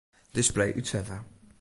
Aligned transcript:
Display 0.33 0.73
útsette. 0.81 1.21